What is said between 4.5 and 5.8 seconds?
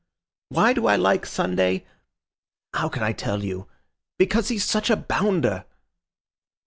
such a Bounder."